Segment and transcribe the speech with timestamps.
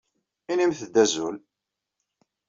[0.51, 1.35] Inimt-d azul.